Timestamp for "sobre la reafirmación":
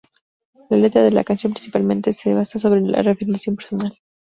2.57-3.55